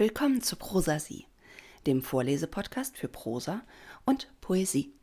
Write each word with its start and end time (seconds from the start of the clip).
Willkommen 0.00 0.40
zu 0.40 0.56
Prosasie, 0.56 1.26
dem 1.86 2.00
Vorlesepodcast 2.00 2.96
für 2.96 3.08
Prosa 3.08 3.60
und 4.06 4.28
Poesie. 4.40 4.94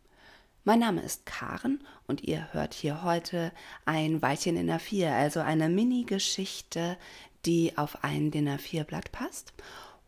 Mein 0.63 0.79
Name 0.79 1.03
ist 1.03 1.27
Karen 1.27 1.83
und 2.07 2.23
ihr 2.23 2.51
hört 2.51 2.73
hier 2.73 3.03
heute 3.03 3.51
ein 3.85 4.23
Weilchen 4.23 4.57
in 4.57 4.65
der 4.65 4.79
Vier, 4.79 5.13
also 5.13 5.39
eine 5.41 5.69
Mini-Geschichte, 5.69 6.97
die 7.45 7.77
auf 7.77 8.03
ein 8.03 8.31
DIN 8.31 8.49
A4-Blatt 8.49 9.11
passt. 9.11 9.53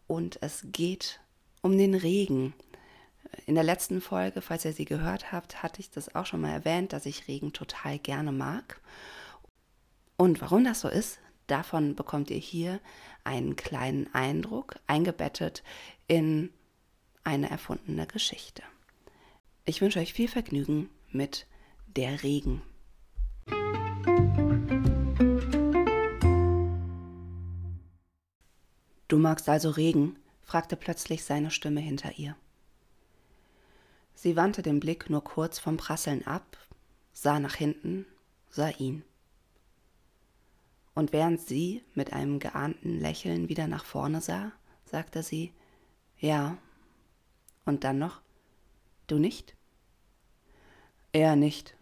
Und 0.08 0.40
es 0.42 0.66
geht 0.72 1.20
um 1.62 1.78
den 1.78 1.94
Regen. 1.94 2.56
In 3.46 3.54
der 3.54 3.64
letzten 3.64 4.02
Folge, 4.02 4.42
falls 4.42 4.66
ihr 4.66 4.74
sie 4.74 4.86
gehört 4.86 5.32
habt, 5.32 5.62
hatte 5.62 5.82
ich 5.82 5.92
das 5.92 6.16
auch 6.16 6.26
schon 6.26 6.42
mal 6.42 6.50
erwähnt, 6.50 6.94
dass 6.94 7.06
ich 7.06 7.28
Regen 7.28 7.54
total 7.54 8.00
gerne 8.00 8.32
mag. 8.32 8.82
Und 10.18 10.42
warum 10.42 10.64
das 10.64 10.82
so 10.82 10.88
ist, 10.88 11.20
davon 11.50 11.96
bekommt 11.96 12.30
ihr 12.30 12.38
hier 12.38 12.80
einen 13.24 13.56
kleinen 13.56 14.14
Eindruck, 14.14 14.80
eingebettet 14.88 15.64
in 16.08 16.52
eine 17.24 17.50
erfundene 17.50 18.08
Geschichte. 18.08 18.64
Ich 19.66 19.82
wünsche 19.82 20.00
euch 20.00 20.14
viel 20.14 20.28
Vergnügen 20.28 20.90
mit 21.12 21.48
Der 21.88 22.24
Regen. 22.24 22.62
Du 29.08 29.18
magst 29.18 29.50
also 29.50 29.70
Regen? 29.72 30.18
fragte 30.42 30.76
plötzlich 30.76 31.24
seine 31.24 31.52
Stimme 31.52 31.80
hinter 31.80 32.18
ihr. 32.18 32.36
Sie 34.16 34.36
wandte 34.36 34.62
den 34.62 34.80
Blick 34.80 35.10
nur 35.10 35.24
kurz 35.24 35.60
vom 35.60 35.78
Prasseln 35.78 36.26
ab, 36.26 36.58
sah 37.14 37.40
nach 37.40 37.56
hinten, 37.56 38.06
sah 38.50 38.70
ihn 38.70 39.04
und 41.00 41.14
während 41.14 41.40
sie 41.40 41.82
mit 41.96 42.12
einem 42.12 42.40
geahnten 42.40 43.00
Lächeln 43.00 43.48
wieder 43.48 43.68
nach 43.68 43.86
vorne 43.86 44.20
sah, 44.20 44.52
sagte 44.84 45.24
sie 45.24 45.54
Ja. 46.18 46.58
Und 47.64 47.86
dann 47.86 48.00
noch 48.00 48.22
Du 49.08 49.18
nicht? 49.18 49.56
Er 51.14 51.38
nicht. 51.38 51.78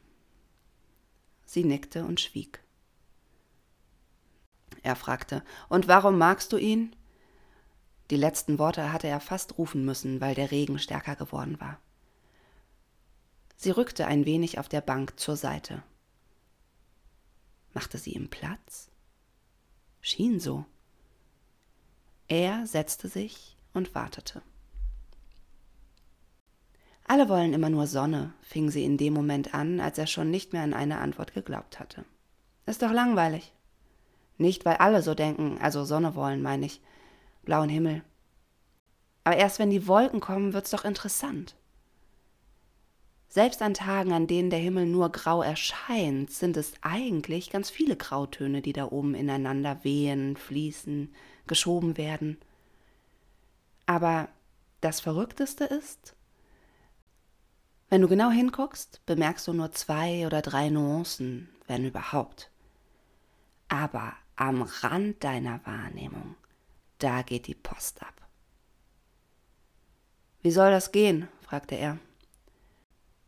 Sie 1.46 1.64
nickte 1.64 2.06
und 2.06 2.22
schwieg. 2.22 2.62
Er 4.84 4.96
fragte 4.96 5.44
Und 5.68 5.88
warum 5.88 6.20
magst 6.20 6.54
du 6.54 6.58
ihn? 6.58 6.96
Die 8.12 8.18
letzten 8.18 8.60
Worte 8.60 8.94
hatte 8.94 9.08
er 9.08 9.20
fast 9.20 9.58
rufen 9.58 9.84
müssen, 9.84 10.22
weil 10.22 10.36
der 10.36 10.52
Regen 10.52 10.78
stärker 10.78 11.16
geworden 11.16 11.60
war. 11.60 11.80
Sie 13.56 13.72
rückte 13.72 14.06
ein 14.06 14.26
wenig 14.28 14.60
auf 14.60 14.70
der 14.70 14.82
Bank 14.82 15.20
zur 15.20 15.38
Seite. 15.38 15.82
Machte 17.74 17.98
sie 17.98 18.12
ihm 18.12 18.30
Platz? 18.30 18.92
Schien 20.08 20.40
so. 20.40 20.66
Er 22.28 22.66
setzte 22.66 23.10
sich 23.10 23.58
und 23.74 23.94
wartete. 23.94 24.42
Alle 27.04 27.30
wollen 27.30 27.54
immer 27.54 27.70
nur 27.70 27.88
Sonne, 27.88 28.34
fing 28.42 28.70
sie 28.70 28.84
in 28.84 28.98
dem 28.98 29.14
Moment 29.14 29.54
an, 29.54 29.80
als 29.80 29.98
er 29.98 30.08
schon 30.08 30.30
nicht 30.30 30.52
mehr 30.52 30.64
an 30.64 30.74
eine 30.74 31.00
Antwort 31.00 31.34
geglaubt 31.34 31.80
hatte. 31.80 32.06
Ist 32.66 32.82
doch 32.82 32.92
langweilig. 32.92 33.54
Nicht, 34.38 34.66
weil 34.66 34.76
alle 34.78 35.02
so 35.02 35.14
denken, 35.14 35.58
also 35.62 35.84
Sonne 35.86 36.16
wollen, 36.16 36.42
meine 36.42 36.66
ich. 36.66 36.82
Blauen 37.44 37.70
Himmel. 37.70 38.04
Aber 39.24 39.38
erst 39.38 39.60
wenn 39.60 39.70
die 39.70 39.88
Wolken 39.88 40.20
kommen, 40.20 40.54
wird's 40.54 40.72
doch 40.72 40.86
interessant. 40.86 41.56
Selbst 43.30 43.62
an 43.62 43.74
Tagen, 43.74 44.14
an 44.14 44.28
denen 44.28 44.50
der 44.50 44.60
Himmel 44.60 44.86
nur 44.86 45.12
grau 45.12 45.42
erscheint, 45.42 46.32
sind 46.32 46.56
es 46.56 46.74
eigentlich 46.82 47.50
ganz 47.50 47.70
viele 47.70 47.98
Grautöne, 47.98 48.62
die 48.62 48.74
da 48.74 48.86
oben 48.86 49.16
ineinander 49.16 49.84
wehen, 49.84 50.38
fließen, 50.38 51.14
geschoben 51.46 51.98
werden. 51.98 52.38
Aber 53.86 54.30
das 54.82 55.02
Verrückteste 55.02 55.66
ist, 55.66 56.16
wenn 57.90 58.02
du 58.02 58.08
genau 58.08 58.32
hinguckst, 58.32 59.06
bemerkst 59.06 59.48
du 59.48 59.54
nur 59.54 59.72
zwei 59.72 60.26
oder 60.26 60.42
drei 60.42 60.70
Nuancen, 60.70 61.50
wenn 61.68 61.86
überhaupt. 61.86 62.50
Aber 63.70 64.14
am 64.36 64.62
Rand 64.62 65.24
deiner 65.24 65.66
Wahrnehmung, 65.66 66.36
da 67.00 67.22
geht 67.22 67.48
die 67.48 67.56
Post 67.56 68.02
ab. 68.02 68.14
Wie 70.42 70.52
soll 70.52 70.72
das 70.72 70.92
gehen? 70.92 71.28
fragte 71.42 71.76
er. 71.76 71.98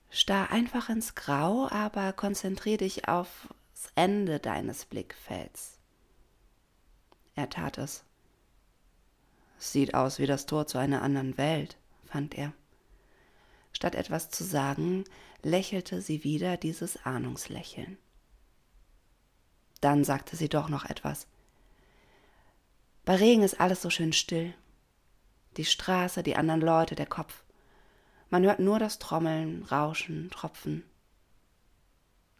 Starr 0.10 0.52
einfach 0.52 0.90
ins 0.90 1.16
Grau, 1.16 1.68
aber 1.70 2.14
konzentrier 2.14 2.78
dich 2.78 3.08
aufs 3.08 3.92
Ende 3.96 4.40
deines 4.40 4.86
Blickfelds. 4.86 5.78
Er 7.36 7.50
tat 7.50 7.78
es. 7.78 8.04
Sieht 9.58 9.94
aus 9.94 10.20
wie 10.20 10.26
das 10.26 10.46
Tor 10.46 10.68
zu 10.68 10.78
einer 10.78 11.02
anderen 11.02 11.38
Welt, 11.38 11.78
fand 12.06 12.38
er. 12.38 12.54
Statt 13.72 13.96
etwas 13.96 14.30
zu 14.30 14.44
sagen, 14.44 15.04
lächelte 15.44 16.02
sie 16.02 16.24
wieder 16.24 16.58
dieses 16.58 17.06
Ahnungslächeln. 17.06 17.98
Dann 19.82 20.04
sagte 20.04 20.36
sie 20.36 20.50
doch 20.50 20.70
noch 20.70 20.86
etwas. 20.86 21.28
Bei 23.06 23.16
Regen 23.16 23.44
ist 23.44 23.60
alles 23.60 23.82
so 23.82 23.90
schön 23.90 24.14
still. 24.14 24.54
Die 25.58 25.66
Straße, 25.66 26.24
die 26.24 26.36
anderen 26.36 26.62
Leute, 26.62 26.96
der 26.96 27.06
Kopf. 27.06 27.44
Man 28.30 28.44
hört 28.44 28.60
nur 28.60 28.78
das 28.78 29.00
Trommeln, 29.00 29.64
Rauschen, 29.64 30.30
Tropfen. 30.30 30.84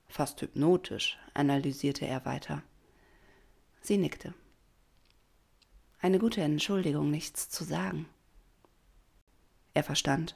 Fast 0.08 0.42
hypnotisch, 0.42 1.18
analysierte 1.34 2.06
er 2.06 2.26
weiter. 2.26 2.62
Sie 3.82 3.98
nickte. 3.98 4.34
Eine 6.00 6.20
gute 6.20 6.42
Entschuldigung, 6.42 7.10
nichts 7.10 7.50
zu 7.50 7.64
sagen. 7.64 8.08
Er 9.74 9.84
verstand. 9.84 10.36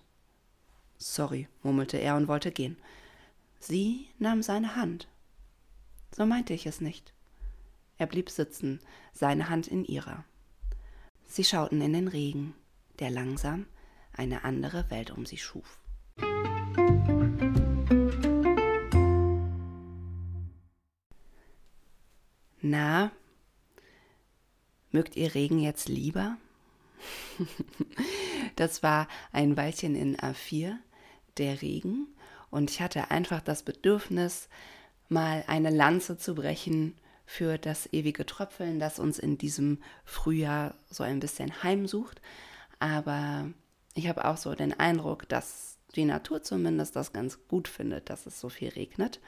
Sorry, 0.98 1.48
murmelte 1.62 1.98
er 1.98 2.16
und 2.16 2.28
wollte 2.28 2.52
gehen. 2.52 2.78
Sie 3.60 4.10
nahm 4.20 4.42
seine 4.42 4.76
Hand. 4.76 5.08
So 6.16 6.26
meinte 6.26 6.54
ich 6.54 6.66
es 6.66 6.82
nicht. 6.82 7.14
Er 7.98 8.08
blieb 8.08 8.30
sitzen, 8.30 8.80
seine 9.14 9.50
Hand 9.50 9.68
in 9.68 9.86
ihrer. 9.86 10.26
Sie 11.28 11.44
schauten 11.44 11.82
in 11.82 11.94
den 11.94 12.08
Regen, 12.08 12.56
der 13.00 13.10
langsam 13.10 13.66
eine 14.14 14.44
andere 14.44 14.90
Welt 14.90 15.12
um 15.12 15.26
sie 15.26 15.38
schuf. 15.38 15.80
Na, 22.62 23.12
mögt 24.92 25.16
ihr 25.18 25.36
Regen 25.36 25.60
jetzt 25.60 25.90
lieber? 25.90 26.38
das 28.56 28.82
war 28.84 29.08
ein 29.34 29.58
Weilchen 29.58 29.96
in 29.96 30.16
A4, 30.16 30.78
der 31.38 31.62
Regen, 31.62 32.08
und 32.54 32.70
ich 32.70 32.82
hatte 32.82 33.10
einfach 33.10 33.42
das 33.42 33.64
Bedürfnis, 33.64 34.48
mal 35.10 35.44
eine 35.48 35.72
Lanze 35.72 36.18
zu 36.18 36.36
brechen 36.36 36.96
für 37.26 37.58
das 37.58 37.92
ewige 37.92 38.26
Tröpfeln, 38.28 38.80
das 38.80 39.00
uns 39.00 39.18
in 39.18 39.38
diesem 39.38 39.82
Frühjahr 40.06 40.76
so 40.90 41.04
ein 41.04 41.20
bisschen 41.20 41.64
heimsucht. 41.64 42.22
Aber 42.80 43.50
ich 43.94 44.08
habe 44.08 44.26
auch 44.26 44.38
so 44.38 44.54
den 44.56 44.78
Eindruck, 44.78 45.28
dass 45.30 45.78
die 45.96 46.06
Natur 46.06 46.42
zumindest 46.42 46.96
das 46.96 47.14
ganz 47.14 47.48
gut 47.48 47.68
findet, 47.68 48.10
dass 48.10 48.26
es 48.26 48.40
so 48.40 48.50
viel 48.50 48.70
regnet 48.70 49.20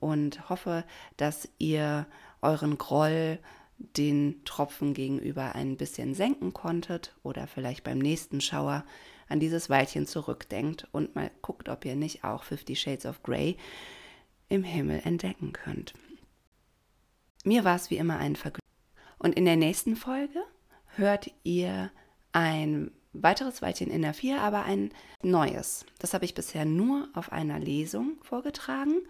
und 0.00 0.48
hoffe, 0.48 0.84
dass 1.16 1.48
ihr 1.58 2.06
euren 2.40 2.78
Groll 2.78 3.38
den 3.78 4.42
Tropfen 4.44 4.94
gegenüber 4.94 5.54
ein 5.54 5.76
bisschen 5.76 6.14
senken 6.14 6.52
konntet 6.52 7.14
oder 7.22 7.46
vielleicht 7.46 7.84
beim 7.84 7.98
nächsten 7.98 8.40
Schauer 8.40 8.84
an 9.28 9.40
dieses 9.40 9.70
Weilchen 9.70 10.06
zurückdenkt 10.06 10.88
und 10.92 11.14
mal 11.14 11.30
guckt, 11.42 11.68
ob 11.68 11.84
ihr 11.84 11.94
nicht 11.94 12.24
auch 12.24 12.42
Fifty 12.42 12.74
Shades 12.74 13.06
of 13.06 13.22
Grey 13.22 13.56
im 14.48 14.64
Himmel 14.64 15.00
entdecken 15.04 15.52
könnt. 15.52 15.92
Mir 17.44 17.64
war 17.64 17.76
es 17.76 17.90
wie 17.90 17.98
immer 17.98 18.18
ein 18.18 18.36
Vergnügen. 18.36 18.66
Und 19.18 19.34
in 19.34 19.44
der 19.44 19.56
nächsten 19.56 19.96
Folge 19.96 20.42
hört 20.96 21.30
ihr 21.44 21.90
ein 22.32 22.90
weiteres 23.12 23.62
Weilchen 23.62 23.90
in 23.90 24.02
der 24.02 24.14
Vier, 24.14 24.40
aber 24.40 24.64
ein 24.64 24.90
neues. 25.22 25.86
Das 25.98 26.14
habe 26.14 26.24
ich 26.24 26.34
bisher 26.34 26.64
nur 26.64 27.08
auf 27.14 27.32
einer 27.32 27.58
Lesung 27.58 28.18
vorgetragen. 28.22 29.02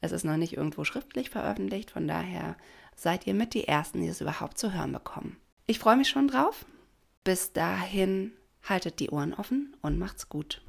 Es 0.00 0.12
ist 0.12 0.24
noch 0.24 0.36
nicht 0.36 0.56
irgendwo 0.56 0.84
schriftlich 0.84 1.30
veröffentlicht, 1.30 1.90
von 1.90 2.08
daher 2.08 2.56
seid 2.96 3.26
ihr 3.26 3.34
mit 3.34 3.54
die 3.54 3.68
Ersten, 3.68 4.00
die 4.00 4.08
es 4.08 4.20
überhaupt 4.20 4.58
zu 4.58 4.72
hören 4.72 4.92
bekommen. 4.92 5.36
Ich 5.66 5.78
freue 5.78 5.96
mich 5.96 6.08
schon 6.08 6.28
drauf. 6.28 6.64
Bis 7.24 7.52
dahin 7.52 8.32
haltet 8.62 8.98
die 8.98 9.10
Ohren 9.10 9.34
offen 9.34 9.76
und 9.82 9.98
macht's 9.98 10.28
gut. 10.28 10.62